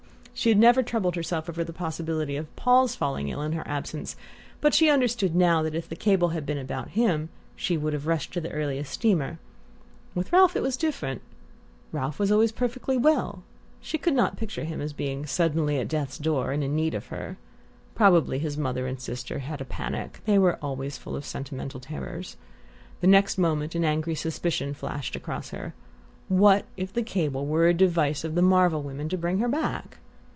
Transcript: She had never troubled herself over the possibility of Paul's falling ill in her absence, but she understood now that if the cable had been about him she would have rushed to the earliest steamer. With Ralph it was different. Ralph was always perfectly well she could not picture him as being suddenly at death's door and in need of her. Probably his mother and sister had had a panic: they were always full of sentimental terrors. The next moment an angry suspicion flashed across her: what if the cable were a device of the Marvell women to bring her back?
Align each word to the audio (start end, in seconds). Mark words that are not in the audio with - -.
She 0.33 0.49
had 0.49 0.57
never 0.57 0.81
troubled 0.81 1.15
herself 1.15 1.47
over 1.49 1.63
the 1.63 1.71
possibility 1.73 2.35
of 2.35 2.55
Paul's 2.55 2.95
falling 2.95 3.27
ill 3.27 3.43
in 3.43 3.51
her 3.51 3.67
absence, 3.67 4.15
but 4.59 4.73
she 4.73 4.89
understood 4.89 5.35
now 5.35 5.61
that 5.61 5.75
if 5.75 5.87
the 5.87 5.95
cable 5.95 6.29
had 6.29 6.47
been 6.47 6.57
about 6.57 6.91
him 6.97 7.29
she 7.55 7.77
would 7.77 7.93
have 7.93 8.07
rushed 8.07 8.33
to 8.33 8.41
the 8.41 8.49
earliest 8.49 8.91
steamer. 8.91 9.37
With 10.15 10.33
Ralph 10.33 10.55
it 10.55 10.63
was 10.63 10.77
different. 10.77 11.21
Ralph 11.91 12.17
was 12.17 12.31
always 12.31 12.51
perfectly 12.51 12.97
well 12.97 13.43
she 13.81 13.99
could 13.99 14.15
not 14.15 14.35
picture 14.35 14.63
him 14.63 14.81
as 14.81 14.93
being 14.93 15.27
suddenly 15.27 15.77
at 15.77 15.87
death's 15.87 16.17
door 16.17 16.51
and 16.51 16.63
in 16.63 16.75
need 16.75 16.95
of 16.95 17.07
her. 17.07 17.37
Probably 17.93 18.39
his 18.39 18.57
mother 18.57 18.87
and 18.87 18.99
sister 18.99 19.39
had 19.39 19.49
had 19.49 19.61
a 19.61 19.65
panic: 19.65 20.21
they 20.25 20.39
were 20.39 20.57
always 20.59 20.97
full 20.97 21.15
of 21.15 21.23
sentimental 21.25 21.79
terrors. 21.81 22.35
The 23.01 23.05
next 23.07 23.37
moment 23.37 23.75
an 23.75 23.85
angry 23.85 24.15
suspicion 24.15 24.73
flashed 24.73 25.15
across 25.15 25.51
her: 25.51 25.75
what 26.29 26.65
if 26.77 26.91
the 26.91 27.03
cable 27.03 27.45
were 27.45 27.67
a 27.67 27.75
device 27.75 28.23
of 28.23 28.33
the 28.33 28.41
Marvell 28.41 28.81
women 28.81 29.07
to 29.09 29.17
bring 29.19 29.37
her 29.37 29.49
back? 29.49 29.99